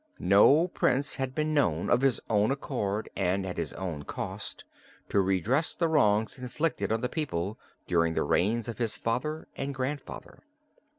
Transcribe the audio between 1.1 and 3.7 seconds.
had been known, of his own accord and at